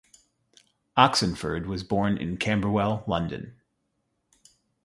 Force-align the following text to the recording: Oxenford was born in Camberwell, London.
Oxenford 0.97 1.67
was 1.67 1.83
born 1.83 2.17
in 2.17 2.35
Camberwell, 2.37 3.03
London. 3.05 3.61